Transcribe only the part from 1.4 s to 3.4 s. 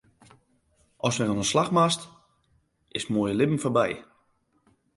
'e slach moatst, is it moaie